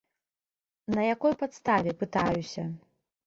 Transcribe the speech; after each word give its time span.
На 0.95 1.03
якой 1.15 1.33
падставе, 1.43 1.91
пытаюся. 2.01 2.63